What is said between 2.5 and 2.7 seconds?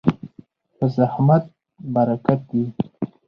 وي.